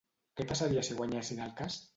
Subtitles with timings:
[0.39, 1.83] Què passaria si guanyessin el cas?